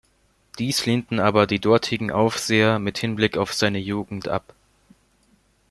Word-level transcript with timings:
Dies 0.57 0.87
lehnten 0.87 1.19
aber 1.19 1.45
die 1.45 1.59
dortigen 1.59 2.09
Aufseher 2.09 2.79
mit 2.79 2.97
Hinblick 2.97 3.37
auf 3.37 3.53
seine 3.53 3.77
Jugend 3.77 4.27
ab. 4.27 4.55